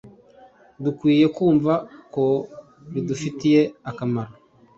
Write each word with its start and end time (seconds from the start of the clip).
dukwiye 0.83 1.25
kumva 1.35 1.73
ko 2.13 2.25
bidufitiye 2.91 3.61
akamaro, 3.89 4.33